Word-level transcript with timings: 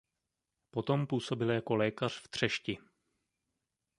Potom 0.71 1.07
působil 1.07 1.49
jako 1.51 1.75
lékař 1.75 2.13
v 2.21 2.27
Třešti. 2.27 2.77